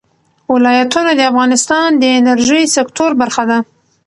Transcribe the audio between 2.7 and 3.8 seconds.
سکتور برخه ده.